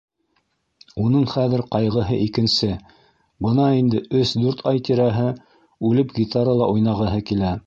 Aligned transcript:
Уның 1.03 1.27
хәҙер 1.33 1.63
ҡайғыһы 1.75 2.17
икенсе: 2.29 2.71
бына 3.47 3.67
инде 3.83 4.03
өс-дүрт 4.23 4.67
ай 4.73 4.85
тирәһе 4.89 5.31
үлеп 5.91 6.21
гитарала 6.21 6.75
уйнағыһы 6.79 7.27
килә. 7.33 7.59